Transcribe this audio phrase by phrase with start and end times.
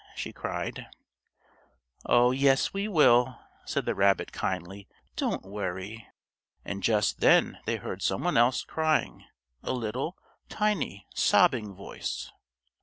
[0.15, 0.87] she cried.
[2.07, 4.87] "Oh, yes, we will," said the rabbit kindly.
[5.15, 6.07] "Don't worry."
[6.65, 9.25] And just then they heard some one else crying,
[9.61, 10.17] a little,
[10.49, 12.31] tiny, sobbing voice.